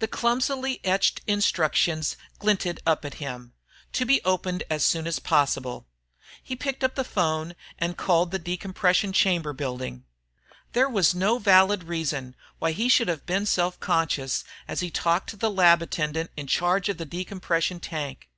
[0.00, 3.54] The clumsily etched instructions glinted up at him:
[3.94, 5.86] "To be opened as soon as possible...."
[6.42, 10.04] He picked up the phone and called the decompression chamber building.
[10.74, 15.30] There was no valid reason why he should have been self conscious as he talked
[15.30, 18.28] to the lab attendant in charge of the decompression tank.